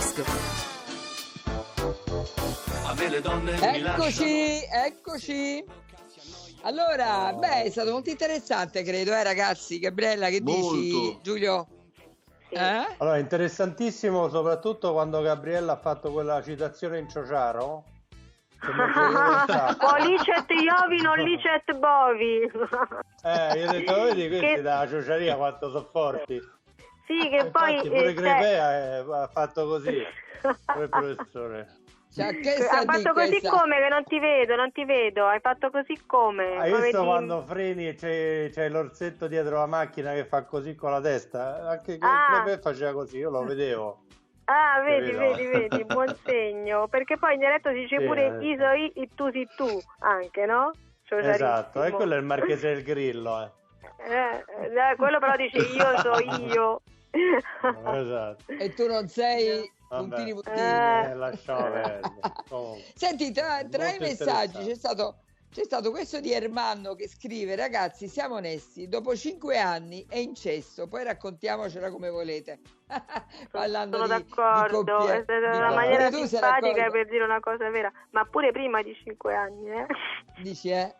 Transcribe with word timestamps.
disco. 0.00 0.24
A 2.86 2.94
me 2.94 3.08
le 3.08 3.20
donne 3.20 3.52
mi 3.52 3.80
lasciano. 3.80 4.04
Eccoci, 4.04 4.64
eccoci. 4.72 5.64
Allora, 6.62 7.32
beh, 7.32 7.64
è 7.64 7.70
stato 7.70 7.92
molto 7.92 8.10
interessante, 8.10 8.82
credo, 8.82 9.12
eh, 9.12 9.22
ragazzi. 9.22 9.78
Gabriella, 9.78 10.28
che 10.28 10.40
dici? 10.40 10.92
Molto. 10.92 11.20
Giulio? 11.22 11.66
Eh? 12.48 12.86
Allora, 12.98 13.18
interessantissimo 13.18 14.28
soprattutto 14.28 14.92
quando 14.92 15.20
Gabriella 15.20 15.72
ha 15.72 15.78
fatto 15.78 16.10
quella 16.10 16.42
citazione 16.42 16.98
in 16.98 17.08
Ciociaro. 17.08 17.84
o 18.60 19.96
licet 20.04 20.50
iovi 20.50 21.00
non 21.00 21.16
licet 21.16 21.72
bovi 21.78 22.40
Eh, 23.22 23.58
io 23.58 23.68
ho 23.68 23.72
detto, 23.72 24.02
vedi 24.02 24.28
questi 24.28 24.46
Che- 24.46 24.60
dalla 24.60 24.86
ciociaria 24.86 25.36
quanto 25.36 25.70
sono 25.70 25.88
forti. 25.90 26.38
Sì 27.20 27.28
che 27.28 27.50
poi 27.50 27.70
Infatti 27.72 27.88
pure 27.88 28.00
eh, 28.00 28.04
cioè- 28.04 28.14
Crepea 28.14 28.96
eh, 28.98 29.04
ha 29.22 29.28
fatto 29.28 29.66
così, 29.66 29.90
il 29.96 30.88
professore. 30.88 31.68
Cioè, 32.12 32.26
che 32.40 32.54
ha 32.54 32.62
sa 32.62 32.82
fatto 32.82 33.12
così 33.12 33.28
questa- 33.30 33.50
come 33.50 33.76
che 33.78 33.88
non 33.88 34.02
ti 34.04 34.18
vedo 34.18 34.56
non 34.56 34.72
ti 34.72 34.84
vedo 34.84 35.26
hai 35.26 35.38
fatto 35.40 35.70
così 35.70 35.96
come 36.06 36.56
Hai 36.58 36.70
Come 36.70 36.82
visto 36.82 37.00
di- 37.00 37.06
quando 37.06 37.42
freni 37.42 37.88
e 37.88 37.94
c'è, 37.94 38.48
c'è 38.50 38.68
l'orsetto 38.68 39.28
dietro 39.28 39.58
la 39.58 39.66
macchina 39.66 40.12
che 40.14 40.24
fa 40.24 40.42
così 40.44 40.74
con 40.74 40.90
la 40.90 41.00
testa? 41.00 41.68
Anche 41.68 41.98
Ah. 42.00 42.42
Crepea 42.42 42.58
faceva 42.58 42.92
così, 42.92 43.18
io 43.18 43.30
lo 43.30 43.44
vedevo. 43.44 44.04
ah 44.50 44.80
vedi 44.82 45.12
vedi 45.12 45.46
vedi 45.46 45.84
buon 45.86 46.12
segno 46.24 46.88
perché 46.88 47.16
poi 47.16 47.34
in 47.34 47.38
dialetto 47.40 47.68
si 47.70 47.76
dice 47.76 47.98
Sì, 47.98 48.04
pure 48.04 48.38
eh. 48.40 48.44
i 48.48 48.56
so 48.58 48.70
i, 48.72 48.92
i 49.02 49.08
tu 49.14 49.30
si 49.30 49.46
tu 49.56 49.68
anche 50.00 50.46
no? 50.46 50.72
Esatto, 51.12 51.82
e 51.84 51.90
quello 51.90 52.14
è 52.14 52.18
il 52.18 52.24
marchese 52.24 52.72
del 52.74 52.82
grillo. 52.84 53.42
Eh. 53.42 53.50
Eh, 54.12 54.44
eh, 54.64 54.96
quello 54.96 55.18
però 55.18 55.34
dice 55.36 55.58
io 55.58 55.98
so 55.98 56.18
io 56.52 56.80
Esatto. 57.12 58.44
E 58.52 58.74
tu 58.74 58.86
non 58.86 59.08
sei 59.08 59.70
puntini 59.88 60.32
puntini. 60.32 60.56
Eh, 60.56 61.14
lasciamo. 61.14 61.74
Senti, 62.94 63.32
tra, 63.32 63.64
tra 63.68 63.92
i 63.92 63.98
messaggi 63.98 64.64
c'è 64.64 64.74
stato, 64.74 65.18
c'è 65.50 65.64
stato 65.64 65.90
questo 65.90 66.20
di 66.20 66.32
Ermanno 66.32 66.94
che 66.94 67.08
scrive: 67.08 67.56
Ragazzi, 67.56 68.06
siamo 68.06 68.36
onesti, 68.36 68.88
dopo 68.88 69.16
cinque 69.16 69.58
anni 69.58 70.06
è 70.08 70.18
incesso, 70.18 70.86
poi 70.86 71.04
raccontiamocela 71.04 71.90
come 71.90 72.10
volete. 72.10 72.60
Parlando 73.50 73.98
sono 73.98 74.16
di, 74.16 74.24
d'accordo 74.24 74.82
di 74.82 74.90
coppie- 74.90 75.18
è 75.18 75.22
stata 75.22 75.56
una 75.56 75.70
maniera 75.74 76.10
Tu 76.10 76.26
simpatica 76.26 76.60
d'accordo? 76.60 76.90
per 76.90 77.08
dire 77.08 77.24
una 77.24 77.40
cosa 77.40 77.70
vera 77.70 77.92
ma 78.10 78.24
pure 78.24 78.50
prima 78.50 78.82
di 78.82 78.96
cinque 79.04 79.34
anni 79.34 79.70
eh? 79.70 79.86
Dici, 80.42 80.70
eh? 80.70 80.92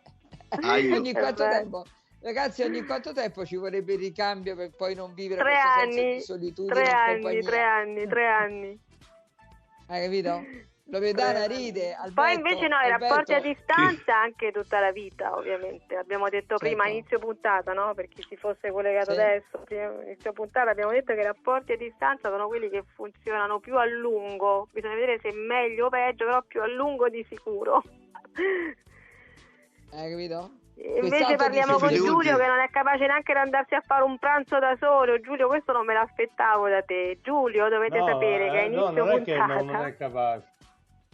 Ah, 0.49 0.75
ogni 0.95 1.11
quanto 1.13 1.43
Eh 1.43 1.49
tempo? 1.49 1.85
Ragazzi, 2.21 2.61
ogni 2.61 2.85
quanto 2.85 3.13
tempo 3.13 3.43
ci 3.45 3.55
vorrebbe 3.55 3.93
il 3.93 3.99
ricambio 3.99 4.55
per 4.55 4.71
poi 4.75 4.93
non 4.93 5.13
vivere 5.15 5.41
tre 5.41 5.57
anni 5.57 6.15
di 6.15 6.21
solitudine 6.21 6.73
tre 6.75 6.91
anni 6.91 7.13
compagnia? 7.21 7.43
tre 7.43 7.61
anni 7.61 8.07
tre 8.07 8.27
anni 8.27 8.79
Hai 9.87 10.03
capito? 10.03 10.45
Loredana 10.85 11.45
ride. 11.45 11.93
Alberto, 11.93 12.21
Poi 12.21 12.33
invece 12.33 12.67
no, 12.67 12.77
i 12.81 12.89
rapporti 12.89 13.33
a 13.33 13.39
distanza 13.39 14.17
anche 14.17 14.51
tutta 14.51 14.79
la 14.81 14.91
vita, 14.91 15.35
ovviamente. 15.35 15.95
Abbiamo 15.95 16.27
detto 16.27 16.57
prima 16.57 16.83
Certo. 16.83 16.97
inizio 16.97 17.19
puntata, 17.19 17.71
no? 17.73 17.93
Per 17.93 18.07
chi 18.09 18.21
si 18.27 18.35
fosse 18.35 18.71
collegato 18.71 19.13
Sì. 19.13 19.19
adesso, 19.19 19.59
prima- 19.63 20.03
inizio 20.03 20.33
puntata 20.33 20.69
abbiamo 20.69 20.91
detto 20.91 21.13
che 21.13 21.21
i 21.21 21.23
rapporti 21.23 21.71
a 21.71 21.77
distanza 21.77 22.29
sono 22.29 22.47
quelli 22.47 22.69
che 22.69 22.83
funzionano 22.93 23.59
più 23.59 23.77
a 23.77 23.85
lungo. 23.85 24.67
Bisogna 24.71 24.95
vedere 24.95 25.19
se 25.21 25.31
meglio 25.31 25.85
o 25.85 25.89
peggio, 25.89 26.25
però 26.25 26.41
più 26.43 26.61
a 26.61 26.67
lungo 26.67 27.07
di 27.09 27.25
sicuro. 27.29 27.81
Hai 29.91 30.09
capito? 30.11 30.51
Invece 30.75 31.35
parliamo 31.35 31.77
con. 31.77 31.89
Giulio 31.89 32.37
che 32.37 32.47
non 32.47 32.59
è 32.59 32.69
capace 32.69 33.05
neanche 33.05 33.33
di 33.33 33.39
andarsi 33.39 33.75
a 33.75 33.83
fare 33.85 34.03
un 34.03 34.17
pranzo 34.17 34.57
da 34.59 34.75
solo. 34.79 35.19
Giulio, 35.19 35.47
questo 35.47 35.71
non 35.73 35.85
me 35.85 35.93
l'aspettavo 35.93 36.67
da 36.69 36.81
te. 36.81 37.19
Giulio, 37.21 37.69
dovete 37.69 37.99
No, 37.99 38.07
sapere 38.07 38.49
che 38.49 38.57
a 38.57 38.61
eh, 38.61 38.67
no, 38.69 38.83
inizio 38.85 39.03
non 39.05 39.09
è 39.09 39.23
che 39.23 39.35
puntata. 39.35 39.53
non, 39.53 39.65
non 39.65 39.85
è 39.85 39.97
capace. 39.97 40.45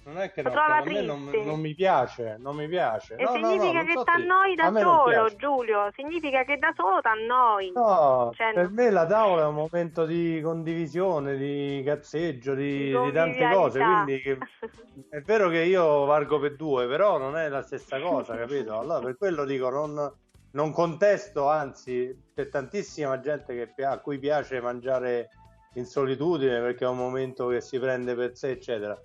Non 0.07 0.19
è 0.19 0.31
che 0.31 0.41
Lo 0.41 0.53
non, 0.53 0.57
trova 0.57 0.77
a 0.79 0.83
me 0.85 1.01
non, 1.01 1.27
triste. 1.27 1.45
non 1.45 1.59
mi 1.59 1.75
piace, 1.75 2.37
non 2.39 2.55
mi 2.55 2.67
piace. 2.69 3.15
E 3.15 3.23
No, 3.23 3.31
no, 3.35 3.39
no, 3.39 3.47
significa 3.49 3.73
non 3.73 3.85
che 3.85 3.91
so 3.91 4.03
t'annoi 4.03 4.49
se- 4.55 4.55
da 4.71 4.79
solo. 4.79 5.35
Giulio. 5.35 5.91
Significa 5.95 6.43
che 6.45 6.57
da 6.57 6.73
solo 6.77 7.01
t'annoi. 7.01 7.71
No, 7.75 8.31
Cioè, 8.33 8.53
per 8.53 8.63
no. 8.69 8.73
me 8.73 8.89
la 8.89 9.05
tavola 9.05 9.41
è 9.41 9.45
un 9.47 9.55
momento 9.55 10.05
di 10.05 10.39
condivisione, 10.41 11.35
di 11.35 11.81
cazzeggio, 11.85 12.53
di, 12.53 12.89
Di 12.91 13.01
di 13.03 13.11
tante 13.11 13.49
cose. 13.51 13.79
Quindi 13.83 14.21
che- 14.21 14.37
è 15.09 15.19
vero 15.19 15.49
che 15.49 15.59
io 15.63 16.05
vargo 16.05 16.39
per 16.39 16.55
due, 16.55 16.87
però 16.87 17.17
non 17.17 17.35
è 17.35 17.49
la 17.49 17.61
stessa 17.61 17.99
cosa, 17.99 18.37
capito? 18.37 18.79
Allora 18.79 19.01
per 19.01 19.17
quello 19.17 19.43
dico, 19.43 19.69
non, 19.69 20.09
non 20.51 20.71
contesto, 20.71 21.49
anzi, 21.49 22.17
c'è 22.33 22.47
tantissima 22.47 23.19
gente 23.19 23.71
che 23.75 23.83
a 23.83 23.99
cui 23.99 24.19
piace 24.19 24.61
mangiare 24.61 25.27
in 25.73 25.83
solitudine 25.85 26.61
perché 26.61 26.85
è 26.85 26.87
un 26.87 26.95
momento 26.95 27.47
che 27.47 27.59
si 27.59 27.77
prende 27.77 28.15
per 28.15 28.37
sé, 28.37 28.51
eccetera. 28.51 28.97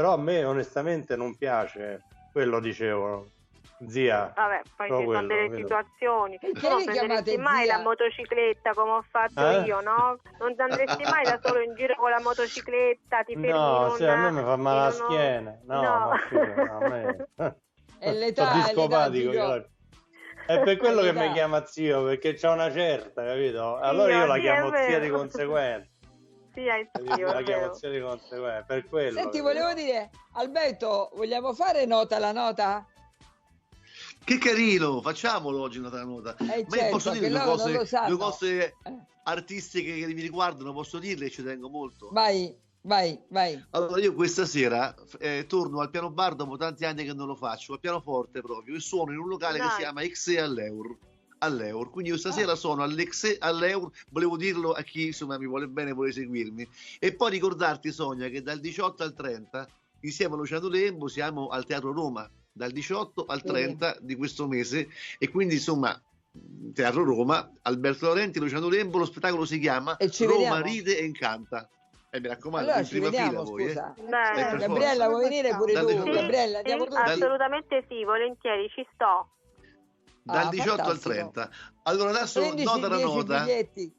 Però 0.00 0.14
a 0.14 0.16
me 0.16 0.42
onestamente 0.44 1.14
non 1.14 1.36
piace, 1.36 2.04
quello 2.32 2.58
dicevo, 2.58 3.26
zia. 3.86 4.32
Vabbè, 4.34 4.62
poi 4.74 4.86
ci 4.86 4.92
sono 4.94 5.04
quello, 5.04 5.26
delle 5.26 5.40
capito? 5.50 5.56
situazioni. 5.58 6.38
Perché 6.40 6.58
Tu 6.58 6.68
non 6.70 6.84
prenderesti 6.86 7.36
mai 7.36 7.64
zia? 7.66 7.76
la 7.76 7.82
motocicletta 7.82 8.70
come 8.72 8.90
ho 8.92 9.04
fatto 9.10 9.46
Eh? 9.46 9.60
io, 9.64 9.80
no? 9.82 10.18
Non 10.38 10.54
andresti 10.56 11.02
mai 11.02 11.24
da 11.24 11.38
solo 11.42 11.60
in 11.60 11.74
giro 11.74 11.94
con 11.96 12.08
la 12.08 12.20
motocicletta, 12.22 13.22
ti 13.24 13.34
fermi 13.34 13.50
No, 13.50 13.94
sì, 13.96 14.04
a 14.06 14.16
me 14.16 14.30
mi 14.30 14.42
fa 14.42 14.56
male 14.56 14.80
la 14.80 14.90
schiena. 14.90 15.58
No, 15.64 15.82
No. 15.82 16.10
a 16.10 16.88
me. 16.88 17.28
È 18.00 18.12
l'età, 18.12 18.44
Sono 18.44 18.54
è 18.54 18.56
l'età, 18.56 18.72
discopatico. 19.10 19.32
Io. 19.32 19.66
È 20.46 20.60
per 20.62 20.76
quello 20.78 21.02
che 21.02 21.12
mi 21.12 21.30
chiama 21.32 21.62
zio, 21.66 22.04
perché 22.04 22.32
c'ha 22.32 22.52
una 22.52 22.70
certa, 22.72 23.22
capito? 23.22 23.76
Allora 23.76 24.08
Zio, 24.12 24.18
io 24.20 24.24
la 24.26 24.38
chiamo 24.38 24.74
zia 24.74 24.98
di 24.98 25.10
conseguenza. 25.10 25.88
Sì, 26.52 26.64
zio, 27.14 27.26
La 27.32 27.42
di 27.42 28.00
conseguenza, 28.00 28.62
per 28.66 28.86
quello. 28.88 29.12
Senti, 29.12 29.38
capito? 29.38 29.42
volevo 29.42 29.72
dire, 29.72 30.10
Alberto, 30.32 31.10
vogliamo 31.14 31.52
fare 31.54 31.86
nota 31.86 32.18
la 32.18 32.32
nota? 32.32 32.84
Che 34.22 34.38
carino, 34.38 35.00
facciamolo 35.00 35.60
oggi 35.60 35.78
una 35.78 35.90
nota. 36.02 36.36
Eh, 36.36 36.44
Ma 36.44 36.54
io 36.54 36.66
certo, 36.68 36.90
posso 36.90 37.10
dire 37.10 37.26
che 37.26 37.32
due 37.32 37.40
cose, 37.44 37.88
due 38.06 38.16
cose 38.16 38.58
Eh, 38.58 38.74
artistiche 39.24 39.98
che 39.98 40.06
mi 40.06 40.20
riguardano, 40.20 40.72
posso 40.72 40.98
dirle 40.98 41.26
e 41.26 41.30
ci 41.30 41.42
tengo 41.42 41.68
molto. 41.68 42.08
vai, 42.12 42.54
vai, 42.82 43.18
vai. 43.28 43.64
Allora, 43.70 44.00
io 44.00 44.14
questa 44.14 44.44
sera 44.44 44.94
eh, 45.18 45.46
torno 45.46 45.80
al 45.80 45.90
piano 45.90 46.10
bar 46.10 46.34
dopo 46.34 46.56
tanti 46.56 46.84
anni 46.84 47.04
che 47.04 47.14
non 47.14 47.26
lo 47.28 47.36
faccio, 47.36 47.74
al 47.74 47.80
pianoforte 47.80 48.40
proprio, 48.40 48.76
e 48.76 48.80
suono 48.80 49.12
in 49.12 49.18
un 49.18 49.28
locale 49.28 49.58
che 49.58 49.64
Dai. 49.64 49.70
si 49.72 49.78
chiama 49.78 50.02
Xe 50.02 50.40
all'Eur. 50.40 50.96
All'Eur. 51.42 51.90
Quindi 51.90 52.10
io 52.10 52.18
stasera 52.18 52.52
Ah. 52.52 52.56
sono 52.56 52.82
all'Xe 52.82 53.36
all'Eur, 53.38 53.90
volevo 54.10 54.36
dirlo 54.36 54.72
a 54.72 54.82
chi 54.82 55.06
insomma 55.06 55.38
mi 55.38 55.46
vuole 55.46 55.68
bene, 55.68 55.92
vuole 55.92 56.12
seguirmi. 56.12 56.68
E 56.98 57.14
poi 57.14 57.30
ricordarti, 57.30 57.90
Sonia, 57.92 58.28
che 58.28 58.42
dal 58.42 58.60
18 58.60 59.02
al 59.02 59.14
30, 59.14 59.66
insieme 60.00 60.34
a 60.34 60.38
Luciano 60.38 60.68
Lembo, 60.68 61.08
siamo 61.08 61.48
al 61.48 61.64
Teatro 61.64 61.92
Roma, 61.92 62.28
dal 62.52 62.70
18 62.70 63.24
al 63.26 63.40
Sì. 63.40 63.46
30 63.46 63.96
di 64.00 64.16
questo 64.16 64.46
mese. 64.46 64.88
E 65.18 65.28
quindi, 65.30 65.54
insomma, 65.54 65.98
Teatro 66.74 67.04
Roma, 67.04 67.50
Alberto 67.62 68.06
Laurenti, 68.06 68.38
Luciano 68.38 68.68
Lembo, 68.68 68.98
lo 68.98 69.04
spettacolo 69.06 69.44
si 69.44 69.58
chiama 69.58 69.96
E 69.96 70.10
ci 70.10 70.24
Roma 70.24 70.38
vediamo. 70.60 70.62
ride 70.62 70.98
e 70.98 71.04
incanta. 71.04 71.68
E 72.12 72.20
mi 72.20 72.26
raccomando, 72.28 72.66
Allora 72.66 72.80
in 72.80 72.86
ci 72.86 72.92
prima 72.98 73.06
vediamo, 73.10 73.28
fila 73.30 73.42
voi, 73.42 73.64
eh. 73.64 73.70
Eh, 73.70 74.46
per 74.50 74.56
Gabriella, 74.58 75.08
vuoi 75.08 75.22
venire 75.22 75.54
pure 75.56 75.72
Dalle 75.72 75.94
tu? 75.94 76.04
Gabriella, 76.10 76.60
Sì, 76.62 76.70
sì, 77.14 77.22
assolutamente 77.22 77.84
sì, 77.88 78.04
volentieri, 78.04 78.68
ci 78.68 78.86
sto. 78.94 79.28
Dal 80.22 80.46
Ah, 80.46 80.50
18 80.50 80.70
al 80.70 80.76
fantastico. 80.98 81.08
30. 81.14 81.50
Allora 81.84 82.10
adesso 82.10 82.40
15, 82.40 82.64
nota 82.64 82.88
la 82.88 82.96
10 82.96 83.14
nota. 83.14 83.38
biglietti. 83.40 83.94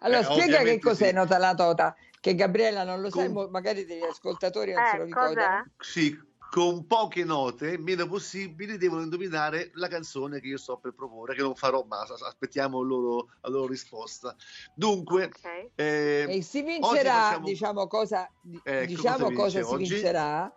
Allora, 0.00 0.20
Eh, 0.20 0.24
spiega 0.24 0.62
che 0.62 0.78
cos'è 0.80 1.08
sì. 1.08 1.14
nota 1.14 1.38
la 1.38 1.54
tota, 1.54 1.94
che 2.20 2.34
Gabriella 2.34 2.84
non 2.84 3.00
lo 3.00 3.10
sa, 3.10 3.22
Com- 3.24 3.32
mo- 3.32 3.48
magari 3.48 3.84
degli 3.84 4.02
ascoltatori 4.02 4.72
non 4.72 4.84
se 4.90 4.96
lo 4.96 5.02
Eh, 5.02 5.06
ricordano. 5.06 5.64
Sì, 5.78 6.18
con 6.50 6.86
poche 6.86 7.24
note, 7.24 7.78
meno 7.78 8.06
possibili, 8.06 8.76
devono 8.76 9.02
indovinare 9.02 9.70
la 9.74 9.88
canzone 9.88 10.40
che 10.40 10.48
io 10.48 10.58
sto 10.58 10.76
per 10.76 10.92
proporre, 10.94 11.34
che 11.34 11.40
non 11.40 11.54
farò, 11.54 11.82
ma 11.84 12.00
as- 12.02 12.20
aspettiamo 12.20 12.82
loro- 12.82 13.28
la 13.40 13.48
loro 13.48 13.68
risposta. 13.68 14.36
Dunque, 14.74 15.24
Ok. 15.26 15.70
eh, 15.76 16.26
E 16.28 16.42
si 16.42 16.58
oggi 16.58 16.66
vincerà, 16.66 17.12
facciamo- 17.22 17.46
diciamo 17.46 17.86
cosa, 17.86 18.30
di- 18.42 18.60
Ecco, 18.62 18.86
diciamo 18.86 19.32
cosa 19.32 19.60
cosa, 19.62 19.64
si 19.64 19.76
vincerà. 19.76 20.52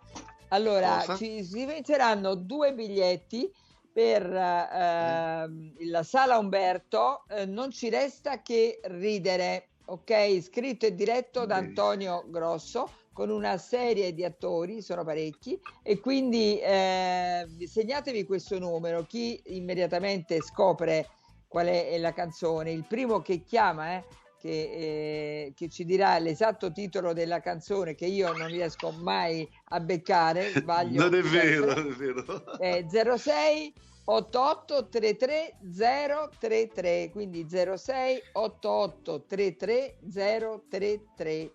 Allora, 0.48 0.96
Cosa? 0.98 1.16
ci, 1.16 1.42
si 1.42 1.64
vinceranno 1.64 2.34
due 2.34 2.74
biglietti 2.74 3.50
per 3.96 4.30
ehm, 4.30 5.72
la 5.88 6.02
sala 6.02 6.36
Umberto. 6.36 7.24
Eh, 7.30 7.46
non 7.46 7.70
ci 7.70 7.88
resta 7.88 8.42
che 8.42 8.78
ridere, 8.82 9.68
ok? 9.86 10.42
Scritto 10.42 10.84
e 10.84 10.94
diretto 10.94 11.46
da. 11.46 11.56
Antonio 11.56 12.22
Grosso 12.28 12.90
con 13.14 13.30
una 13.30 13.56
serie 13.56 14.12
di 14.12 14.22
attori, 14.22 14.82
sono 14.82 15.02
parecchi, 15.02 15.58
e 15.82 15.98
quindi 16.00 16.60
eh, 16.60 17.46
segnatevi 17.66 18.26
questo 18.26 18.58
numero. 18.58 19.04
Chi 19.04 19.40
immediatamente 19.46 20.42
scopre 20.42 21.08
qual 21.48 21.68
è 21.68 21.96
la 21.96 22.12
canzone, 22.12 22.72
il 22.72 22.84
primo 22.86 23.22
che 23.22 23.44
chiama, 23.44 23.94
eh, 23.94 24.04
che, 24.46 24.70
eh, 25.46 25.52
che 25.54 25.68
ci 25.68 25.84
dirà 25.84 26.18
l'esatto 26.18 26.70
titolo 26.70 27.12
della 27.12 27.40
canzone 27.40 27.94
che 27.94 28.06
io 28.06 28.32
non 28.32 28.46
riesco 28.46 28.92
mai 28.92 29.48
a 29.70 29.80
beccare, 29.80 30.52
sbaglio. 30.54 31.02
non 31.02 31.14
è 31.14 31.22
vero, 31.22 31.74
non 31.74 31.90
è 31.90 31.94
vero. 31.94 32.56
È 32.58 32.86
06 32.88 33.74
88 34.04 34.88
33 34.88 35.58
033 36.38 37.10
quindi 37.10 37.44
06 37.48 38.22
88 38.32 39.24
33 39.26 39.98
033 40.12 41.52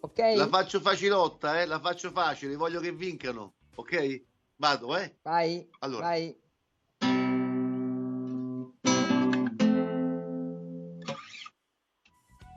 ok? 0.00 0.18
La 0.36 0.48
faccio 0.48 0.80
facilotta, 0.80 1.60
eh? 1.60 1.66
La 1.66 1.80
faccio 1.80 2.10
facile, 2.10 2.56
voglio 2.56 2.80
che 2.80 2.92
vincano, 2.92 3.56
ok? 3.74 4.22
Vado, 4.56 4.96
eh? 4.96 5.18
Vai, 5.22 5.68
Allora. 5.80 6.06
vai. 6.06 6.34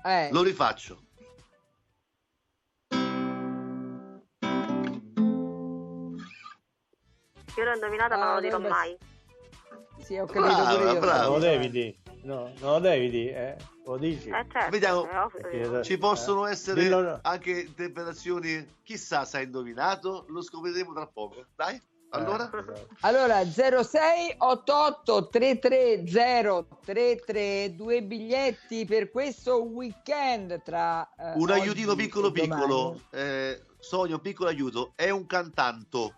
Eh, 0.03 0.30
Lo 0.31 0.42
rifaccio. 0.44 1.00
Io 7.57 7.63
l'ho 7.65 7.74
indovinata, 7.74 8.15
ma 8.15 8.21
Ah, 8.24 8.25
non 8.27 8.36
lo 8.36 8.42
dirò 8.42 8.57
vabbè. 8.57 8.69
mai. 8.69 8.98
sì, 10.00 10.18
ho 10.18 10.25
capito 10.25 10.45
Brava, 10.45 10.75
pure 10.77 10.92
io. 10.94 11.00
brava. 11.00 11.24
Non 11.24 11.31
lo 11.33 11.39
devi 11.39 11.69
dire. 11.69 11.95
No, 12.24 12.51
non 12.59 12.71
lo 12.74 12.80
devi 12.80 13.09
dire, 13.09 13.57
eh. 13.57 13.65
Lo 13.86 13.98
dici. 13.98 14.30
Eh, 14.30 14.45
certo. 14.51 14.69
Vediamo. 14.69 15.07
ovvio. 15.25 15.83
Ci 15.83 15.98
possono 15.98 16.47
Eh, 16.47 16.51
essere 16.51 16.81
dillo- 16.83 17.19
anche 17.24 17.51
interpretazioni, 17.62 18.75
chissà 18.83 19.25
se 19.25 19.38
hai 19.38 19.44
indovinato, 19.45 20.25
lo 20.30 20.42
scopriremo 20.42 20.94
tra 20.94 21.07
poco. 21.07 21.45
Dai, 21.56 21.81
allora? 22.12 22.50
Eh, 22.50 22.58
esatto. 22.60 22.88
Allora 23.02 23.46
06 23.46 24.36
88 24.38 25.28
330 25.30 26.66
33 26.84 27.75
due 27.75 28.04
biglietti 28.04 28.86
per 28.86 29.12
questo 29.12 29.63
weekend 29.63 30.62
tra 30.63 31.08
eh, 31.18 31.34
Un 31.36 31.50
aiutino 31.52 31.96
piccolo 31.96 32.31
piccolo, 32.31 33.02
eh, 33.12 33.63
Sonia, 33.80 34.16
un 34.16 34.22
piccolo 34.22 34.50
aiuto, 34.50 34.94
è 34.96 35.10
un 35.10 35.25
cantanto. 35.25 36.13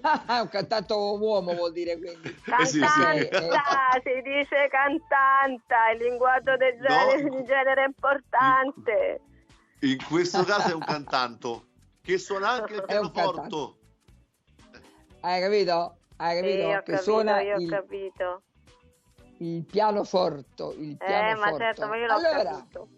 Ah, 0.00 0.40
un 0.42 0.48
cantante 0.48 0.92
uomo 0.92 1.54
vuol 1.54 1.72
dire 1.72 1.98
quindi. 1.98 2.28
Eh, 2.28 2.66
sì, 2.66 2.80
sì. 2.80 2.80
Cantanta, 2.80 4.00
si 4.02 4.22
dice 4.22 4.68
cantanta, 4.70 5.90
il 5.92 6.02
linguaggio 6.04 6.56
del 6.56 6.78
genere, 6.80 7.22
No. 7.22 7.36
di 7.36 7.44
genere 7.44 7.84
importante. 7.84 9.20
In 9.80 9.98
questo 10.08 10.42
caso 10.42 10.70
è 10.70 10.74
un 10.74 10.84
cantanto 10.84 11.66
che 12.02 12.18
suona 12.18 12.50
anche 12.50 12.74
il 12.74 12.80
È 12.80 12.98
un 12.98 13.10
pianoforte. 13.10 13.77
Hai 15.20 15.40
capito? 15.40 15.96
Hai 16.16 16.36
Sì, 16.36 16.42
capito? 16.42 16.66
ho 16.66 16.70
che 16.70 16.92
capito, 16.92 17.02
suona 17.02 17.40
io 17.40 17.56
ho 17.56 17.58
il, 17.60 17.68
capito. 17.68 18.42
il 19.38 19.64
pianoforte. 19.64 20.62
Il 20.78 20.92
Eh, 20.92 20.96
pianoforte. 20.96 21.50
ma 21.50 21.56
certo, 21.58 21.86
ma 21.86 21.96
io 21.96 22.06
l'ho 22.06 22.12
allora, 22.14 22.42
capito. 22.42 22.88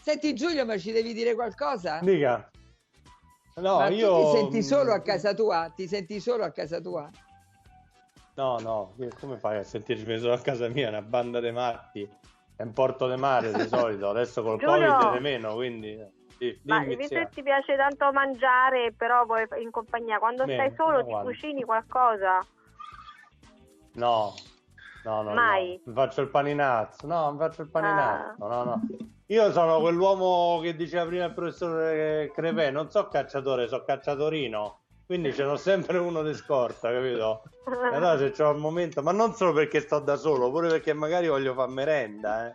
senti 0.00 0.34
Giulio, 0.34 0.64
ma 0.64 0.78
ci 0.78 0.92
devi 0.92 1.12
dire 1.12 1.34
qualcosa? 1.34 1.98
Dica. 2.02 2.50
No, 3.56 3.78
ma 3.78 3.88
io... 3.88 4.32
ti 4.32 4.38
senti 4.38 4.62
solo 4.62 4.92
a 4.92 4.98
mm, 4.98 5.02
casa 5.02 5.34
tua? 5.34 5.70
Ti 5.74 5.86
senti 5.86 6.20
solo 6.20 6.44
a 6.44 6.50
casa 6.50 6.80
tua? 6.80 7.10
No, 8.36 8.58
no, 8.58 8.94
come 9.18 9.36
fai 9.36 9.58
a 9.58 9.62
sentirmi 9.62 10.18
solo 10.18 10.32
a 10.32 10.38
casa 10.40 10.68
mia? 10.68 10.88
Una 10.88 11.02
banda 11.02 11.40
di 11.40 11.50
matti. 11.50 12.08
È 12.56 12.62
un 12.62 12.72
porto 12.72 13.08
di 13.08 13.16
mare 13.20 13.52
di 13.52 13.66
solito, 13.68 14.08
adesso 14.08 14.42
col 14.42 14.58
Giulio! 14.58 14.94
Covid 14.96 15.12
di 15.14 15.20
meno, 15.20 15.54
quindi... 15.54 16.18
eh, 16.40 16.58
Sì, 16.60 16.60
Ma 16.64 16.80
dimmi, 16.80 17.06
che 17.08 17.28
ti 17.32 17.42
piace 17.42 17.76
tanto 17.76 18.10
mangiare, 18.12 18.92
però 18.92 19.24
vuoi 19.24 19.46
in 19.60 19.70
compagnia, 19.70 20.18
quando 20.18 20.44
Bene, 20.44 20.72
stai 20.72 20.76
solo 20.76 21.04
ti 21.04 21.12
cucini 21.12 21.62
qualcosa? 21.62 22.44
No, 23.94 24.32
no, 25.04 25.22
no, 25.22 25.34
Mai? 25.34 25.80
no. 25.84 25.92
Faccio 25.92 26.22
il 26.22 26.28
paninazzo. 26.28 27.06
No, 27.06 27.32
mi 27.32 27.38
faccio 27.38 27.62
il 27.62 27.70
paninazzo. 27.70 28.44
Ah. 28.44 28.48
No, 28.48 28.64
no. 28.64 28.80
Io 29.26 29.52
sono 29.52 29.80
quell'uomo 29.80 30.58
che 30.60 30.74
diceva 30.74 31.06
prima 31.06 31.26
il 31.26 31.34
professore 31.34 32.32
Crepè, 32.34 32.70
non 32.70 32.90
so 32.90 33.06
cacciatore, 33.08 33.68
so 33.68 33.84
cacciatorino. 33.84 34.80
Quindi 35.06 35.32
ce 35.32 35.44
n'ho 35.44 35.56
sempre 35.56 35.98
uno 35.98 36.22
di 36.22 36.34
scorta, 36.34 36.90
capito? 36.90 37.42
Allora 37.92 38.16
se 38.16 38.30
c'ho 38.30 38.50
un 38.50 38.60
momento, 38.60 39.02
ma 39.02 39.12
non 39.12 39.34
solo 39.34 39.52
perché 39.52 39.80
sto 39.80 39.98
da 39.98 40.16
solo, 40.16 40.50
pure 40.50 40.68
perché 40.68 40.92
magari 40.92 41.28
voglio 41.28 41.54
fare 41.54 41.70
merenda, 41.70 42.48
eh. 42.48 42.54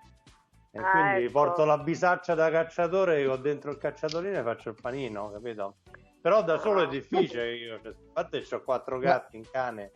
E 0.75 0.80
Ah, 0.80 0.92
quindi 0.92 1.24
ecco. 1.24 1.31
porto 1.31 1.63
la 1.63 1.77
bisaccia 1.77 2.36
da 2.36 2.51
cacciatore 2.51 3.22
che 3.22 3.27
ho 3.27 3.38
dentro 3.38 3.72
il 3.72 3.77
cacciatorino 3.77 4.38
e 4.38 4.44
faccio 4.44 4.69
il 4.69 4.75
panino, 4.81 5.31
capito? 5.31 5.75
Però 6.19 6.44
da 6.44 6.57
solo 6.60 6.83
è 6.83 6.88
difficile, 6.89 7.56
io, 7.56 7.80
cioè, 7.81 7.94
a 7.94 8.12
parte 8.12 8.44
ho 8.51 8.62
quattro 8.62 9.00
gatti, 9.00 9.38
un 9.38 9.44
cane. 9.50 9.92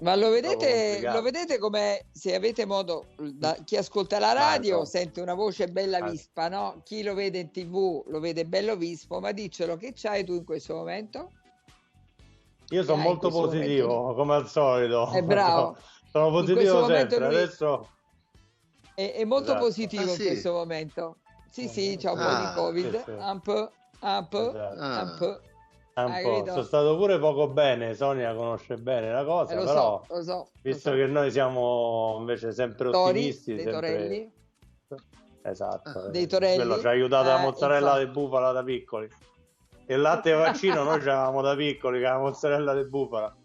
Ma 0.00 0.14
lo 0.14 0.30
vedete, 0.30 1.02
lo 1.02 1.20
vedete 1.20 1.58
come 1.58 2.06
se 2.10 2.34
avete 2.34 2.64
modo, 2.64 3.06
da- 3.16 3.56
chi 3.64 3.76
ascolta 3.76 4.18
la 4.18 4.32
radio 4.32 4.78
no. 4.78 4.84
sente 4.86 5.20
una 5.20 5.34
voce 5.34 5.66
bella 5.68 5.98
Ah. 5.98 6.08
vispa, 6.10 6.48
no? 6.48 6.80
Chi 6.82 7.02
lo 7.02 7.12
vede 7.12 7.38
in 7.40 7.50
tv 7.50 8.02
lo 8.06 8.18
vede 8.20 8.46
bello 8.46 8.76
vispo, 8.76 9.20
ma 9.20 9.32
diccelo 9.32 9.76
che 9.76 9.92
c'hai 9.94 10.24
tu 10.24 10.32
in 10.34 10.44
questo 10.46 10.74
momento? 10.74 11.32
Io 12.70 12.82
sono 12.82 12.96
in 12.98 13.02
molto 13.02 13.28
positivo, 13.28 13.88
momento? 13.94 14.14
come 14.14 14.34
al 14.36 14.48
solito. 14.48 15.10
È 15.12 15.22
bravo. 15.22 15.76
Sono 16.10 16.28
In 16.28 16.32
positivo 16.32 16.86
sempre. 16.86 17.26
Adesso 17.26 17.88
È, 18.96 19.12
è 19.14 19.24
molto 19.24 19.50
Esatto. 19.50 19.64
positivo 19.66 20.02
Ah, 20.04 20.06
in 20.06 20.10
sì? 20.14 20.26
questo 20.26 20.52
momento. 20.52 21.16
Sì, 21.50 21.68
sì, 21.68 21.96
c'è 21.98 22.10
un 22.10 22.16
po' 22.16 22.22
Ah, 22.24 22.38
di 22.48 22.54
Covid, 22.60 22.96
sì, 22.96 23.02
sì. 23.04 23.10
un 23.10 23.40
po', 23.42 23.70
un 24.00 24.26
po', 24.28 24.48
Esatto. 24.48 24.80
Ah. 24.80 25.02
un 25.02 25.14
po'. 25.18 26.42
po'. 26.42 26.50
Sono 26.50 26.62
stato 26.62 26.96
pure 26.96 27.18
poco 27.18 27.48
bene. 27.48 27.94
Sonia 27.94 28.34
conosce 28.34 28.76
bene 28.76 29.12
la 29.12 29.22
cosa, 29.24 29.52
Eh, 29.52 29.56
lo 29.56 29.64
però 29.64 30.02
so, 30.08 30.14
lo 30.14 30.22
so. 30.22 30.32
lo 30.32 30.48
visto 30.62 30.90
so. 30.90 30.96
che 30.96 31.06
noi 31.06 31.30
siamo 31.30 32.16
invece 32.20 32.52
sempre 32.52 32.90
Tori, 32.90 33.18
ottimisti, 33.18 33.54
dei 33.54 33.64
sempre... 33.64 33.90
torelli, 33.92 34.32
Esatto. 35.42 35.88
Ah, 35.98 36.06
eh, 36.06 36.10
dei 36.10 36.26
torelli, 36.26 36.56
Quello 36.56 36.80
ci 36.80 36.86
ha 36.86 36.90
aiutato 36.90 37.28
la 37.28 37.38
eh, 37.38 37.42
mozzarella 37.42 37.90
infatti. 38.00 38.04
di 38.06 38.10
bufala 38.12 38.52
da 38.52 38.62
piccoli. 38.64 39.08
E 39.86 39.94
il 39.94 40.00
latte 40.00 40.32
vaccino 40.34 40.82
noi 40.82 41.00
ce 41.00 41.06
l'avevamo 41.06 41.40
da 41.42 41.54
piccoli, 41.54 41.98
che 42.00 42.04
la 42.06 42.18
mozzarella 42.18 42.74
di 42.74 42.88
bufala. 42.88 43.36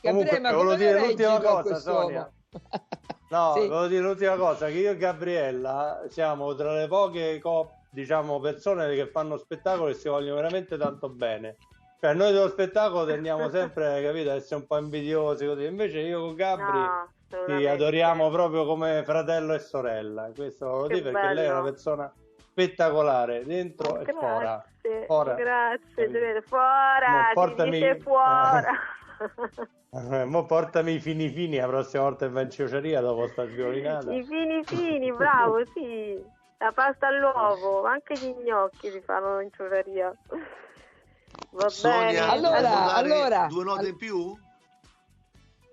Gabriele, 0.00 0.38
ma 0.40 0.52
volevo 0.52 0.74
dire 0.76 0.98
lo 0.98 1.06
l'ultima 1.06 1.40
cosa? 1.40 1.78
Sonia. 1.78 2.32
No, 3.32 3.54
Sì. 3.54 3.66
volevo 3.66 3.86
dire 3.86 4.02
l'ultima 4.02 4.36
cosa, 4.36 4.66
che 4.66 4.72
io 4.74 4.90
e 4.90 4.96
Gabriella 4.98 6.02
siamo 6.08 6.54
tra 6.54 6.74
le 6.74 6.86
poche 6.86 7.40
diciamo, 7.88 8.40
persone 8.40 8.94
che 8.94 9.06
fanno 9.06 9.38
spettacolo 9.38 9.88
e 9.88 9.94
si 9.94 10.08
vogliono 10.10 10.34
veramente 10.36 10.76
tanto 10.76 11.08
bene. 11.08 11.56
Cioè, 11.98 12.12
noi 12.12 12.30
dello 12.32 12.48
spettacolo 12.50 13.06
tendiamo 13.06 13.48
sempre, 13.48 14.02
capito, 14.02 14.30
a 14.30 14.34
essere 14.34 14.56
un 14.60 14.66
po' 14.66 14.76
invidiosi 14.76 15.46
così. 15.46 15.64
Invece 15.64 16.00
io 16.00 16.20
con 16.20 16.34
Gabri 16.34 16.78
No, 16.80 17.08
ti 17.46 17.66
adoriamo 17.66 18.28
proprio 18.28 18.66
come 18.66 19.02
fratello 19.02 19.54
e 19.54 19.60
sorella. 19.60 20.30
Questo 20.34 20.66
lo 20.66 20.86
dico 20.88 21.10
perché 21.10 21.32
lei 21.32 21.46
è 21.46 21.50
una 21.50 21.60
bello. 21.60 21.70
persona 21.72 22.14
spettacolare, 22.50 23.44
dentro 23.46 23.98
e 24.00 24.12
fuori. 24.12 24.44
Grazie, 24.44 25.06
Fora. 25.06 25.34
grazie, 25.34 26.04
portami- 27.32 27.70
dice 27.70 27.98
fuora. 28.00 28.72
Eh, 29.94 30.24
mo 30.24 30.46
portami 30.46 30.94
i 30.94 31.00
fini 31.00 31.28
fini 31.28 31.58
la 31.58 31.66
prossima 31.66 32.04
volta 32.04 32.30
che 32.30 32.40
in 32.40 32.50
ciociaria 32.50 33.00
dopo 33.02 33.26
sta 33.28 33.46
sviolinata. 33.46 34.10
I 34.12 34.24
fini 34.24 34.64
fini, 34.64 35.12
bravo, 35.12 35.62
sì. 35.74 36.18
La 36.58 36.72
pasta 36.72 37.08
all'uovo, 37.08 37.84
anche 37.84 38.16
gli 38.16 38.32
gnocchi 38.42 38.90
si 38.90 39.02
fanno 39.04 39.40
in 39.40 39.50
ciociaria. 39.52 40.14
Va 41.50 41.66
bene. 41.66 41.68
Sonia, 41.68 42.30
Allora, 42.30 42.58
vuoi 42.60 42.70
dare 42.70 43.12
allora. 43.12 43.46
due 43.48 43.64
note 43.64 43.88
in 43.88 43.96
più? 43.96 44.38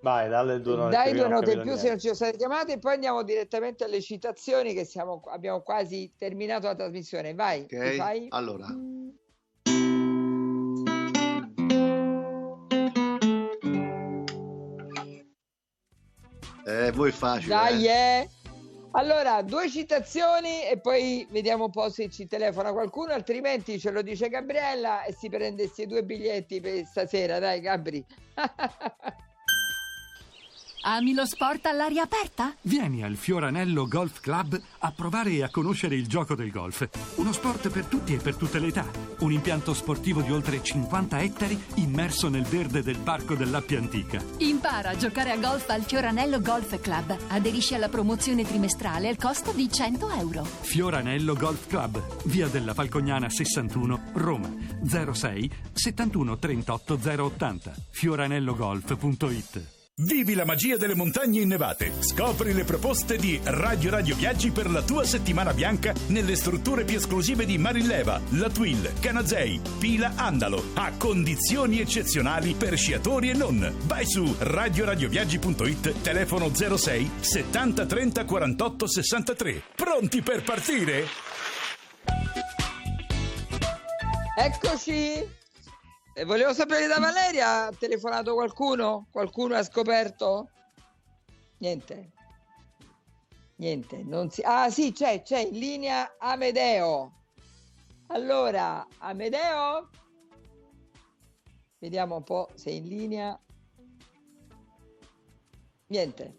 Vai, 0.02 0.28
dalle 0.28 0.60
due 0.60 0.76
note. 0.76 0.96
Dai 0.96 1.12
due 1.14 1.28
note 1.28 1.52
in 1.52 1.62
più 1.62 1.76
se 1.76 1.88
non 1.88 1.98
ci 1.98 2.06
sono 2.06 2.14
state 2.14 2.36
chiamate 2.36 2.72
e 2.72 2.78
poi 2.78 2.94
andiamo 2.94 3.22
direttamente 3.22 3.84
alle 3.84 4.00
citazioni 4.00 4.74
che 4.74 4.84
siamo, 4.84 5.22
abbiamo 5.26 5.62
quasi 5.62 6.12
terminato 6.18 6.66
la 6.66 6.74
trasmissione. 6.74 7.34
Vai, 7.34 7.62
Ok, 7.62 7.68
ti 7.68 7.96
fai? 7.96 8.26
allora. 8.30 8.66
Eh, 16.90 16.92
voi 16.92 17.12
facile. 17.12 17.54
Dai, 17.54 17.86
eh. 17.86 17.90
eh. 17.90 18.28
Allora, 18.92 19.40
due 19.42 19.68
citazioni 19.68 20.64
e 20.68 20.78
poi 20.80 21.24
vediamo 21.30 21.66
un 21.66 21.70
po' 21.70 21.88
se 21.90 22.10
ci 22.10 22.26
telefona 22.26 22.72
qualcuno, 22.72 23.12
altrimenti 23.12 23.78
ce 23.78 23.92
lo 23.92 24.02
dice 24.02 24.28
Gabriella 24.28 25.04
e 25.04 25.12
si 25.12 25.28
prende 25.28 25.62
questi 25.62 25.86
due 25.86 26.02
biglietti 26.02 26.60
per 26.60 26.84
stasera. 26.84 27.38
Dai, 27.38 27.60
Gabri. 27.60 28.04
Ami 30.82 31.12
lo 31.12 31.26
sport 31.26 31.66
all'aria 31.66 32.04
aperta? 32.04 32.54
Vieni 32.62 33.02
al 33.04 33.16
Fioranello 33.16 33.86
Golf 33.86 34.20
Club 34.20 34.58
a 34.78 34.92
provare 34.92 35.30
e 35.32 35.42
a 35.42 35.50
conoscere 35.50 35.94
il 35.94 36.06
gioco 36.06 36.34
del 36.34 36.50
golf. 36.50 36.88
Uno 37.16 37.32
sport 37.32 37.68
per 37.68 37.84
tutti 37.84 38.14
e 38.14 38.16
per 38.16 38.36
tutte 38.36 38.58
le 38.58 38.68
età. 38.68 38.86
Un 39.18 39.30
impianto 39.30 39.74
sportivo 39.74 40.22
di 40.22 40.32
oltre 40.32 40.62
50 40.62 41.20
ettari 41.20 41.62
immerso 41.74 42.30
nel 42.30 42.44
verde 42.44 42.82
del 42.82 42.96
parco 42.96 43.34
dell'Appia 43.34 43.78
Antica. 43.78 44.24
Impara 44.38 44.90
a 44.90 44.96
giocare 44.96 45.32
a 45.32 45.36
golf 45.36 45.68
al 45.68 45.82
Fioranello 45.82 46.40
Golf 46.40 46.80
Club. 46.80 47.14
Aderisci 47.28 47.74
alla 47.74 47.90
promozione 47.90 48.44
trimestrale 48.44 49.08
al 49.08 49.18
costo 49.18 49.52
di 49.52 49.70
100 49.70 50.10
euro. 50.12 50.44
Fioranello 50.44 51.34
Golf 51.34 51.66
Club, 51.66 52.02
via 52.24 52.48
della 52.48 52.72
Falcognana 52.72 53.28
61, 53.28 54.12
Roma. 54.14 54.50
06 54.82 55.50
71 55.74 56.38
38 56.38 56.98
080. 57.02 57.74
fioranellogolf.it 57.90 59.78
Vivi 60.02 60.32
la 60.32 60.46
magia 60.46 60.78
delle 60.78 60.94
montagne 60.94 61.42
innevate. 61.42 61.92
Scopri 62.00 62.54
le 62.54 62.64
proposte 62.64 63.18
di 63.18 63.38
Radio 63.44 63.90
Radio 63.90 64.16
Viaggi 64.16 64.50
per 64.50 64.70
la 64.70 64.80
tua 64.80 65.04
settimana 65.04 65.52
bianca 65.52 65.92
nelle 66.06 66.36
strutture 66.36 66.84
più 66.84 66.96
esclusive 66.96 67.44
di 67.44 67.58
Marilleva, 67.58 68.18
La 68.30 68.48
Twill, 68.48 68.98
Canazei, 68.98 69.60
Pila 69.78 70.12
Andalo, 70.16 70.70
a 70.72 70.92
condizioni 70.96 71.80
eccezionali 71.80 72.54
per 72.54 72.78
sciatori 72.78 73.28
e 73.28 73.34
non. 73.34 73.74
Vai 73.84 74.06
su 74.06 74.34
radioradioviaggi.it, 74.38 76.00
telefono 76.00 76.50
06 76.54 77.10
70 77.20 77.84
30 77.84 78.24
48 78.24 78.86
63. 78.86 79.62
Pronti 79.76 80.22
per 80.22 80.42
partire? 80.42 81.04
Eccoci. 84.38 85.39
Eh, 86.20 86.24
volevo 86.26 86.52
sapere 86.52 86.86
da 86.86 86.98
Valeria, 86.98 87.64
ha 87.64 87.72
telefonato 87.72 88.34
qualcuno? 88.34 89.06
Qualcuno 89.10 89.54
ha 89.54 89.62
scoperto? 89.62 90.50
Niente. 91.60 92.12
Niente, 93.56 94.02
non 94.04 94.28
si... 94.28 94.42
Ah 94.42 94.68
sì, 94.68 94.92
c'è, 94.92 95.22
c'è 95.22 95.38
in 95.38 95.58
linea 95.58 96.16
Amedeo. 96.18 97.12
Allora, 98.08 98.86
Amedeo? 98.98 99.88
Vediamo 101.78 102.16
un 102.16 102.22
po' 102.22 102.50
se 102.52 102.68
è 102.68 102.74
in 102.74 102.86
linea. 102.86 103.40
Niente. 105.86 106.36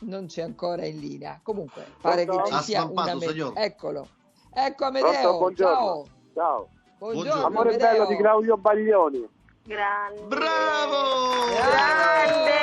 Non 0.00 0.28
c'è 0.28 0.40
ancora 0.40 0.86
in 0.86 0.98
linea. 0.98 1.40
Comunque, 1.42 1.84
pare 2.00 2.24
che 2.24 2.42
ci 2.46 2.52
Ha 2.54 2.62
sia 2.62 2.84
una... 2.84 3.18
signor. 3.18 3.52
Eccolo. 3.54 4.08
Ecco 4.50 4.88
Pronto? 4.88 5.06
Amedeo, 5.06 5.36
Buongiorno. 5.36 5.74
ciao. 5.74 6.06
Ciao. 6.32 6.70
Buongiorno, 6.98 7.44
Amore 7.46 7.68
Amedeo. 7.70 7.90
bello 7.90 8.06
di 8.06 8.16
Claudio 8.16 8.56
Baglioni. 8.56 9.28
Grande. 9.62 10.22
Bravo! 10.22 11.46
Grande. 11.54 12.56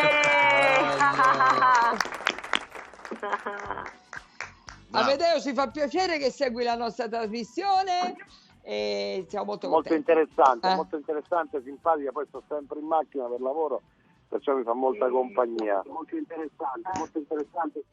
Amedeo, 4.92 5.40
ci 5.40 5.54
fa 5.54 5.70
piacere 5.70 6.18
che 6.18 6.32
segui 6.32 6.64
la 6.64 6.76
nostra 6.76 7.08
trasmissione 7.08 8.16
e 8.62 9.26
siamo 9.30 9.46
molto 9.46 9.68
Molto 9.70 9.90
contenti. 9.90 10.12
interessante, 10.12 10.68
Eh. 10.70 10.76
molto 10.76 10.96
interessante, 10.96 11.62
simpatica, 11.64 12.12
poi 12.12 12.26
sto 12.28 12.44
sempre 12.48 12.80
in 12.80 12.86
macchina 12.88 13.26
per 13.28 13.42
lavoro, 13.42 13.82
perciò 14.28 14.54
mi 14.56 14.64
fa 14.64 14.74
molta 14.74 15.10
compagnia. 15.10 15.82
Molto 15.88 16.16
interessante, 16.16 16.90
molto 16.98 17.18
interessante. 17.18 17.84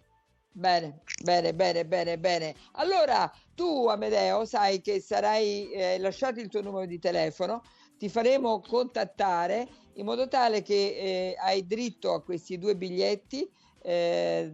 Bene, 0.55 1.01
bene, 1.25 1.55
bene, 1.55 1.87
bene, 1.87 2.19
bene. 2.19 2.55
Allora, 2.73 3.31
tu 3.55 3.87
Amedeo 3.89 4.45
sai 4.45 4.83
che 4.83 5.01
sarai 5.01 5.71
eh, 5.73 5.99
lasciato 5.99 6.41
il 6.41 6.49
tuo 6.49 6.61
numero 6.61 6.85
di 6.85 6.99
telefono, 6.99 7.63
ti 7.97 8.11
faremo 8.11 8.61
contattare 8.61 9.67
in 9.95 10.05
modo 10.05 10.29
tale 10.29 10.61
che 10.63 10.75
eh, 10.75 11.37
hai 11.39 11.65
diritto 11.65 12.13
a 12.13 12.23
questi 12.23 12.59
due 12.59 12.77
biglietti. 12.77 13.51
Eh, 13.83 14.53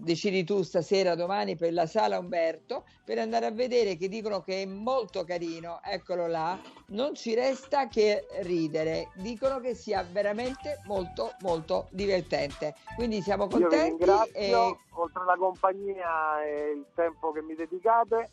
decidi 0.00 0.44
tu 0.44 0.62
stasera, 0.62 1.14
domani 1.14 1.54
per 1.54 1.72
la 1.72 1.86
sala 1.86 2.18
Umberto 2.18 2.84
per 3.04 3.18
andare 3.18 3.46
a 3.46 3.50
vedere 3.52 3.96
che 3.96 4.08
dicono 4.08 4.42
che 4.42 4.62
è 4.62 4.66
molto 4.66 5.24
carino. 5.24 5.80
Eccolo 5.82 6.26
là, 6.26 6.58
non 6.88 7.14
ci 7.14 7.34
resta 7.34 7.86
che 7.86 8.26
ridere. 8.40 9.10
Dicono 9.14 9.60
che 9.60 9.74
sia 9.74 10.04
veramente 10.10 10.80
molto, 10.86 11.30
molto 11.42 11.86
divertente. 11.90 12.74
Quindi 12.96 13.22
siamo 13.22 13.46
contenti. 13.46 14.04
e- 14.32 14.76
oltre 14.90 15.22
alla 15.22 15.36
compagnia 15.36 16.44
e 16.44 16.72
il 16.72 16.86
tempo 16.94 17.30
che 17.32 17.42
mi 17.42 17.54
dedicate, 17.54 18.30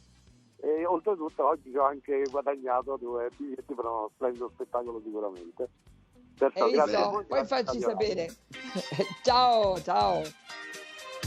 e 0.62 0.86
oltretutto 0.86 1.46
oggi 1.46 1.76
ho 1.76 1.84
anche 1.84 2.24
guadagnato 2.32 2.98
due 2.98 3.30
biglietti 3.36 3.74
per 3.74 3.86
uno 3.86 4.10
splendido 4.16 4.50
spettacolo 4.54 5.02
sicuramente. 5.04 5.70
Perciò 6.38 6.66
Hai 6.66 6.72
grazie 6.72 6.96
Radio 6.96 7.28
Radio. 7.50 7.80
sapere. 7.80 8.30
ciao, 9.24 9.82
ciao. 9.82 10.22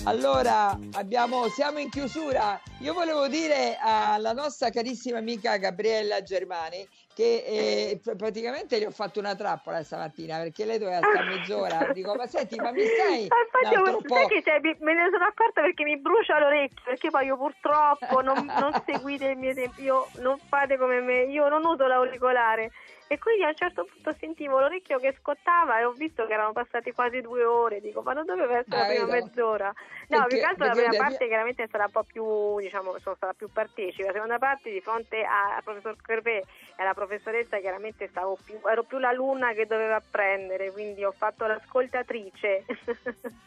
Allora, 0.05 0.79
abbiamo, 0.93 1.49
siamo 1.49 1.79
in 1.79 1.89
chiusura. 1.89 2.61
Io 2.81 2.93
volevo 2.93 3.27
dire 3.29 3.77
alla 3.81 4.33
nostra 4.33 4.71
carissima 4.71 5.19
amica 5.19 5.57
Gabriella 5.57 6.23
Germani 6.23 6.87
che 7.15 7.43
eh, 7.47 7.99
pr- 8.01 8.15
praticamente 8.15 8.79
le 8.79 8.87
ho 8.87 8.91
fatto 8.91 9.19
una 9.19 9.35
trappola 9.35 9.83
stamattina 9.83 10.37
perché 10.37 10.67
lei 10.67 10.79
doveva 10.79 10.99
stare 10.99 11.25
mezz'ora. 11.35 11.91
Dico, 11.93 12.15
ma 12.15 12.27
senti, 12.27 12.57
ma 12.57 12.71
mi 12.73 12.83
stai 12.85 13.23
infatti, 13.23 13.75
altro 13.75 14.01
sai 14.07 14.29
che 14.29 14.43
cioè, 14.45 14.61
mi- 14.61 14.77
me 14.81 14.95
ne 14.95 15.09
sono 15.11 15.25
accorta 15.25 15.63
perché 15.63 15.83
mi 15.83 15.99
brucia 15.99 16.39
l'orecchio, 16.39 16.83
perché 16.85 17.11
poi 17.11 17.27
io 17.27 17.37
purtroppo 17.39 18.21
non, 18.21 18.45
non 18.45 18.71
seguite 18.87 19.29
il 19.29 19.39
mio 19.39 19.55
tempo, 19.55 19.81
io 19.81 20.07
non 20.19 20.39
fate 20.47 20.77
come 20.77 21.01
me, 21.01 21.23
io 21.25 21.49
non 21.49 21.65
uso 21.65 21.87
l'auricolare 21.87 22.71
e 23.09 23.19
quindi 23.19 23.45
a 23.45 23.49
un 23.49 23.55
certo 23.55 23.85
punto 23.85 24.13
sentivo 24.19 24.59
l'orecchio 24.59 24.99
che 24.99 25.15
scottava 25.21 25.79
e 25.79 25.85
ho 25.85 25.93
visto 25.93 26.27
che 26.27 26.33
erano 26.33 26.53
passati 26.53 26.91
quasi 26.93 27.21
due 27.21 27.45
ore, 27.45 27.81
dico 27.81 28.03
ma 28.03 28.13
non 28.13 28.25
doveva 28.25 28.59
essere 28.59 28.77
la 28.77 28.83
Ah, 28.83 28.87
prima 28.87 29.05
vedo. 29.05 29.27
mezz'ora. 29.27 29.67
No, 29.67 29.75
Perché- 30.09 30.27
più 30.29 30.39
che 30.39 30.45
altro 30.45 30.67
la 30.67 30.73
prima 30.73 30.91
la- 30.93 30.99
parte 30.99 31.27
chiaramente 31.27 31.69
sarà 31.71 31.85
un 31.85 31.91
po' 31.93 32.03
più, 32.03 32.59
diciamo, 32.61 32.99
sono 32.99 33.15
stata 33.15 33.33
più 33.33 33.49
partecipe, 33.53 34.07
la 34.07 34.13
seconda 34.13 34.39
parte 34.39 34.71
di 34.71 34.81
fronte 34.81 35.23
al 35.25 35.63
professor 35.63 35.97
Kervé 36.01 36.39
e 36.39 36.45
alla 36.83 36.95
professoressa 36.95 37.59
chiaramente 37.59 38.09
stavo 38.09 38.37
più, 38.45 38.59
ero 38.69 38.83
più 38.83 38.99
l'alunna 38.99 39.53
che 39.53 39.67
doveva 39.67 39.97
apprendere, 39.97 40.73
quindi 40.73 41.05
ho 41.05 41.13
fatto 41.13 41.47
l'ascoltatrice. 41.47 42.65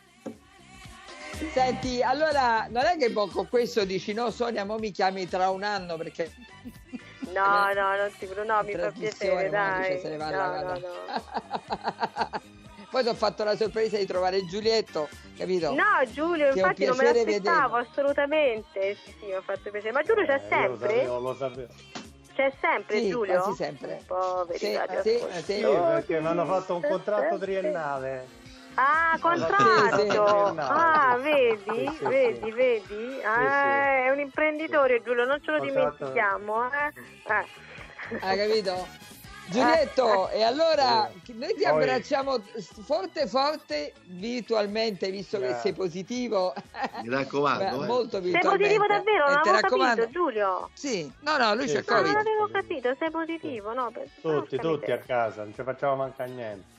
Senti, 1.53 2.01
allora 2.03 2.67
non 2.69 2.83
è 2.85 2.97
che 2.97 3.11
con 3.13 3.47
questo 3.49 3.85
dici 3.85 4.13
no 4.13 4.29
Sonia, 4.29 4.65
mo 4.65 4.77
mi 4.77 4.91
chiami 4.91 5.27
tra 5.27 5.49
un 5.49 5.63
anno 5.63 5.95
perché 5.97 6.29
No, 7.33 7.73
no, 7.73 7.95
non 7.95 8.11
ti 8.17 8.27
no, 8.45 8.63
mi 8.63 8.75
fa 8.75 8.91
piacere, 8.91 9.49
dice, 9.49 9.49
dai. 9.49 9.99
se 9.99 10.09
ne 10.09 10.17
va 10.17 10.29
No, 10.29 10.61
no, 10.61 10.79
no. 10.79 12.37
Poi 12.89 13.03
ti 13.03 13.09
ho 13.09 13.13
fatto 13.13 13.43
la 13.43 13.55
sorpresa 13.55 13.97
di 13.97 14.05
trovare 14.07 14.43
Giulietto, 14.45 15.09
capito? 15.37 15.71
No, 15.73 15.83
Giulio, 16.11 16.51
Che 16.53 16.59
infatti 16.59 16.85
non 16.85 16.97
me 16.97 17.03
l'aspettavo 17.03 17.75
vederlo. 17.75 17.77
assolutamente. 17.77 18.95
Sì, 19.05 19.13
sì, 19.19 19.25
mi 19.27 19.33
ha 19.33 19.41
fatto 19.41 19.69
piacere. 19.69 19.91
Ma 19.91 20.01
Giulio 20.01 20.25
c'è 20.25 20.41
Eh, 20.49 20.61
io 20.61 20.67
lo 20.69 20.77
sempre? 20.77 20.87
sapevo, 20.87 21.19
lo 21.19 21.35
sapevo. 21.35 21.73
C'è 22.33 22.53
sempre 22.59 22.99
Sì, 22.99 23.09
Giulio? 23.09 23.41
quasi 23.41 23.55
sempre. 23.55 24.03
Poveri 24.07 24.57
Sì, 24.59 24.79
sì, 25.03 25.19
Sì, 25.43 25.61
perché 25.61 26.19
mi 26.19 26.27
hanno 26.27 26.45
fatto 26.45 26.75
un 26.75 26.81
contratto 26.81 27.37
triennale. 27.37 28.27
Ah, 28.81 29.11
Sì, 29.15 29.19
contratto! 29.21 30.51
sì. 30.53 30.57
Ah, 30.59 31.17
vedi, 31.21 31.61
Sì, 31.89 31.95
sì, 31.97 32.05
vedi, 32.05 32.39
sì. 32.45 32.51
vedi? 32.51 33.21
Ah, 33.23 33.47
sì. 33.49 34.05
è 34.07 34.09
un 34.11 34.19
imprenditore 34.19 35.01
Giulio, 35.03 35.25
non 35.25 35.41
ce 35.41 35.51
lo 35.51 35.57
Contratto- 35.57 35.95
dimentichiamo, 36.05 36.63
eh? 36.71 36.93
Eh. 37.27 38.17
Hai 38.21 38.37
capito? 38.37 38.87
Giulietto, 39.49 40.29
e 40.29 40.43
allora 40.43 41.11
noi 41.33 41.53
ti 41.55 41.65
abbracciamo 41.65 42.39
forte 42.85 43.25
forte 43.27 43.93
virtualmente, 44.05 45.09
visto 45.09 45.39
che 45.39 45.55
sei 45.55 45.73
positivo. 45.73 46.53
Mi 47.01 47.09
raccomando, 47.09 47.63
Beh, 47.79 47.83
eh. 47.83 47.87
molto 47.87 48.21
Sei 48.21 48.31
virtualmente. 48.31 48.77
positivo 48.77 48.85
davvero? 48.87 49.25
E 49.25 49.31
Non 49.31 49.41
ti 49.41 49.49
avevo 49.49 49.61
raccomando. 49.63 50.01
capito, 50.03 50.19
Giulio. 50.19 50.69
Sì, 50.73 51.11
no, 51.21 51.37
no, 51.37 51.55
lui 51.55 51.67
Sì, 51.67 51.73
c'è 51.75 51.83
sì. 51.83 51.89
No, 51.89 51.95
non 51.95 52.03
Covid. 52.05 52.15
avevo 52.17 52.49
capito, 52.51 52.95
sei 52.99 53.09
positivo, 53.11 53.73
no? 53.73 53.89
Per... 53.91 54.07
Tutti, 54.21 54.57
tutti 54.57 54.91
a 54.91 54.99
casa, 54.99 55.43
non 55.43 55.53
ci 55.55 55.63
facciamo 55.63 55.95
mancare 55.95 56.29
niente. 56.29 56.77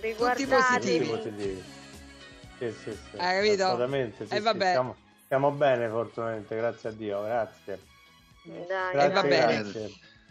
Riguardatevi. 0.00 0.48
positivi. 0.50 0.98
Tutti 0.98 1.10
positivi. 1.30 1.64
Sì, 2.58 2.70
sì, 2.70 2.90
sì. 3.10 3.16
Hai 3.16 3.42
capito? 3.42 3.64
Assolutamente, 3.64 4.26
sì, 4.26 4.32
E 4.32 4.36
sì, 4.36 4.42
vabbè. 4.42 4.68
Stiamo, 4.68 4.96
stiamo 5.24 5.50
bene 5.52 5.88
fortunatamente, 5.88 6.56
grazie 6.56 6.88
a 6.88 6.92
Dio, 6.92 7.22
grazie. 7.22 7.80
Dai, 8.44 8.64
Grazie, 8.92 9.08
va 9.10 9.22
bene. 9.22 9.62
grazie. 9.62 9.90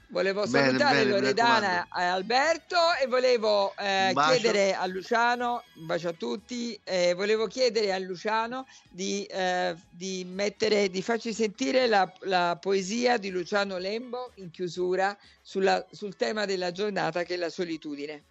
Volevo 0.10 0.46
Bene, 0.46 0.66
salutare 0.68 0.98
bene, 1.00 1.10
Loredana 1.10 1.88
e 1.88 2.04
Alberto 2.04 2.78
e 3.04 3.08
volevo 3.08 3.74
eh, 3.76 4.14
chiedere 4.14 4.76
a 4.76 4.86
Luciano, 4.86 5.64
un 5.78 5.88
bacio 5.88 6.10
a 6.10 6.14
tutti, 6.14 6.80
eh, 6.84 7.16
volevo 7.16 7.48
chiedere 7.48 7.92
a 7.92 7.98
Luciano 7.98 8.68
di, 8.92 9.24
eh, 9.26 9.76
di, 9.90 10.24
mettere, 10.28 10.90
di 10.90 11.02
farci 11.02 11.34
sentire 11.34 11.88
la, 11.88 12.12
la 12.22 12.56
poesia 12.62 13.18
di 13.18 13.32
Luciano 13.32 13.80
Lembo 13.80 14.34
in 14.36 14.52
chiusura 14.52 15.18
sulla- 15.42 15.84
sul 15.90 16.16
tema 16.16 16.46
della 16.46 16.72
giornata 16.72 17.24
che 17.24 17.34
è 17.34 17.38
la 17.38 17.50
solitudine. 17.50 18.24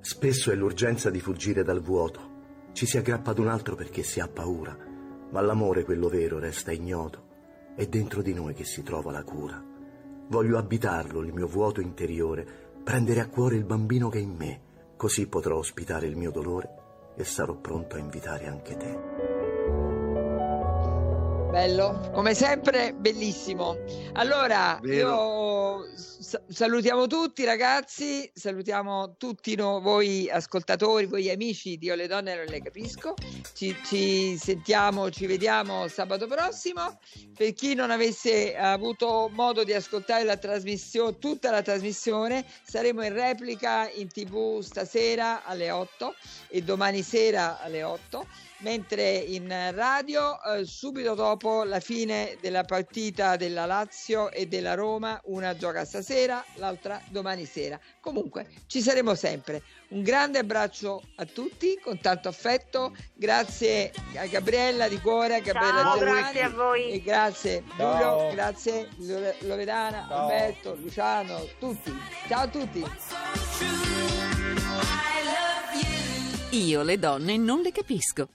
Spesso 0.00 0.50
è 0.50 0.54
l'urgenza 0.54 1.10
di 1.10 1.20
fuggire 1.20 1.62
dal 1.62 1.82
vuoto. 1.82 2.28
Ci 2.72 2.86
si 2.86 2.96
aggrappa 2.96 3.32
ad 3.32 3.38
un 3.38 3.48
altro 3.48 3.74
perché 3.76 4.02
si 4.02 4.18
ha 4.18 4.28
paura, 4.28 4.76
ma 5.30 5.40
l'amore, 5.40 5.84
quello 5.84 6.08
vero, 6.08 6.38
resta 6.38 6.72
ignoto. 6.72 7.28
È 7.76 7.86
dentro 7.86 8.22
di 8.22 8.32
noi 8.32 8.54
che 8.54 8.64
si 8.64 8.82
trova 8.82 9.12
la 9.12 9.22
cura. 9.22 9.62
Voglio 10.28 10.58
abitarlo, 10.58 11.20
il 11.22 11.32
mio 11.32 11.46
vuoto 11.46 11.80
interiore, 11.80 12.46
prendere 12.82 13.20
a 13.20 13.28
cuore 13.28 13.56
il 13.56 13.64
bambino 13.64 14.08
che 14.08 14.18
è 14.18 14.22
in 14.22 14.34
me, 14.36 14.60
così 14.96 15.26
potrò 15.26 15.56
ospitare 15.56 16.06
il 16.06 16.16
mio 16.16 16.30
dolore 16.30 17.14
e 17.16 17.24
sarò 17.24 17.54
pronto 17.56 17.96
a 17.96 17.98
invitare 17.98 18.46
anche 18.46 18.76
te. 18.76 19.29
Bello, 21.50 22.10
come 22.12 22.32
sempre, 22.32 22.94
bellissimo. 22.94 23.76
Allora, 24.12 24.78
Vero. 24.80 25.84
io 25.84 25.96
sa- 25.96 26.40
salutiamo 26.48 27.08
tutti 27.08 27.44
ragazzi, 27.44 28.30
salutiamo 28.32 29.16
tutti 29.18 29.56
no- 29.56 29.80
voi 29.80 30.30
ascoltatori, 30.30 31.06
voi 31.06 31.28
amici 31.28 31.76
di 31.76 31.86
Io 31.86 31.96
le 31.96 32.06
donne 32.06 32.36
non 32.36 32.44
le 32.44 32.62
capisco. 32.62 33.14
Ci, 33.52 33.76
ci 33.84 34.38
sentiamo, 34.38 35.10
ci 35.10 35.26
vediamo 35.26 35.88
sabato 35.88 36.28
prossimo. 36.28 37.00
Per 37.36 37.52
chi 37.52 37.74
non 37.74 37.90
avesse 37.90 38.56
avuto 38.56 39.28
modo 39.32 39.64
di 39.64 39.72
ascoltare 39.72 40.22
la 40.22 40.36
trasmissione, 40.36 41.18
tutta 41.18 41.50
la 41.50 41.62
trasmissione, 41.62 42.44
saremo 42.62 43.02
in 43.02 43.12
replica 43.12 43.90
in 43.90 44.06
tv 44.06 44.60
stasera 44.60 45.44
alle 45.44 45.72
8 45.72 46.14
e 46.48 46.62
domani 46.62 47.02
sera 47.02 47.58
alle 47.60 47.82
8 47.82 48.24
mentre 48.60 49.16
in 49.16 49.48
radio 49.74 50.38
eh, 50.42 50.64
subito 50.64 51.14
dopo 51.14 51.64
la 51.64 51.80
fine 51.80 52.36
della 52.40 52.64
partita 52.64 53.36
della 53.36 53.66
Lazio 53.66 54.30
e 54.30 54.46
della 54.46 54.74
Roma, 54.74 55.20
una 55.24 55.56
gioca 55.56 55.84
stasera, 55.84 56.44
l'altra 56.54 57.00
domani 57.08 57.44
sera. 57.44 57.78
Comunque 58.00 58.46
ci 58.66 58.80
saremo 58.80 59.14
sempre. 59.14 59.62
Un 59.90 60.02
grande 60.02 60.38
abbraccio 60.38 61.02
a 61.16 61.24
tutti 61.24 61.78
con 61.82 61.98
tanto 62.00 62.28
affetto, 62.28 62.94
grazie 63.14 63.90
a 64.14 64.26
Gabriella 64.26 64.88
di 64.88 65.00
cuore, 65.00 65.34
a 65.36 65.40
Gabriella 65.40 65.82
Ciao, 65.82 65.98
Giovanni 65.98 66.20
grazie 66.20 66.42
a 66.42 66.48
voi. 66.50 66.90
e 66.92 67.00
grazie 67.02 67.64
Ciao. 67.76 67.92
Giulio, 68.18 68.34
grazie 68.34 68.88
Lore- 68.98 69.36
Loredana, 69.40 70.06
Ciao. 70.08 70.18
Alberto, 70.22 70.74
Luciano, 70.76 71.48
tutti. 71.58 71.92
Ciao 72.28 72.42
a 72.42 72.48
tutti. 72.48 72.84
Io 76.52 76.82
le 76.82 76.98
donne 76.98 77.36
non 77.36 77.60
le 77.60 77.70
capisco. 77.72 78.28